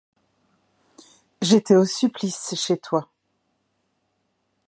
J’étais 1.43 1.75
au 1.75 1.85
supplice 1.85 2.55
chez 2.57 2.75
toi. 2.77 3.07